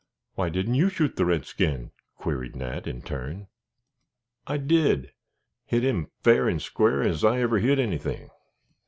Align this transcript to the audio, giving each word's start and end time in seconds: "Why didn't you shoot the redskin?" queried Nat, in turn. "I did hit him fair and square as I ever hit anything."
"Why 0.33 0.49
didn't 0.49 0.73
you 0.73 0.89
shoot 0.89 1.15
the 1.15 1.27
redskin?" 1.27 1.91
queried 2.17 2.55
Nat, 2.55 2.87
in 2.87 3.03
turn. 3.03 3.49
"I 4.47 4.57
did 4.57 5.11
hit 5.63 5.83
him 5.83 6.07
fair 6.23 6.49
and 6.49 6.59
square 6.59 7.03
as 7.03 7.23
I 7.23 7.39
ever 7.39 7.59
hit 7.59 7.77
anything." 7.77 8.31